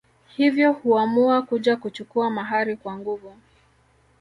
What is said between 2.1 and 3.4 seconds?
mahari kwa nguvu